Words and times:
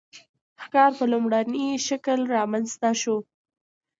ښکار 0.63 0.91
په 0.99 1.05
لومړني 1.11 1.67
شکل 1.87 2.19
رامنځته 2.35 2.89
شو. 3.01 3.17